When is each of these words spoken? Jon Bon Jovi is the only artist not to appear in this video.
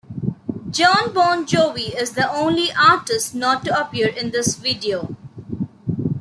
Jon 0.71 1.11
Bon 1.13 1.45
Jovi 1.45 1.95
is 1.95 2.13
the 2.13 2.27
only 2.33 2.71
artist 2.73 3.35
not 3.35 3.63
to 3.65 3.79
appear 3.79 4.07
in 4.07 4.31
this 4.31 4.55
video. 4.55 5.15